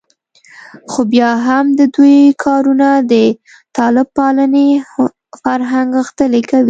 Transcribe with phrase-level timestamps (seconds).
[0.91, 3.13] خو بیا هم د دوی کارونه د
[3.77, 4.69] طالب پالنې
[5.43, 6.59] فرهنګ غښتلی کوي